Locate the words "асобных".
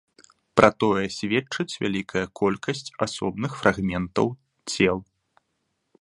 3.09-3.51